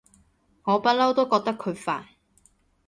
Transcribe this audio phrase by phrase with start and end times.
[0.63, 2.03] 我不嬲都覺得佢煩